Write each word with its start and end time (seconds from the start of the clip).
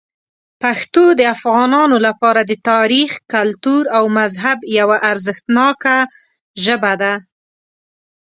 پښتو 0.61 1.03
د 1.19 1.21
افغانانو 1.35 1.97
لپاره 2.07 2.41
د 2.45 2.51
تاریخ، 2.69 3.09
کلتور 3.33 3.83
او 3.97 4.03
مذهب 4.19 4.59
یوه 4.79 4.97
ارزښتناک 5.11 5.81
ژبه 6.63 6.93
ده. 7.01 7.13